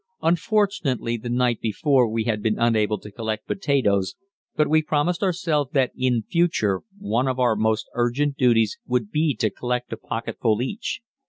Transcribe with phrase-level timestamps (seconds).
[0.23, 4.15] Unfortunately, the night before we had been unable to collect potatoes,
[4.55, 9.35] but we promised ourselves that in future one of our most urgent duties would be
[9.35, 11.01] to collect a pocketful each.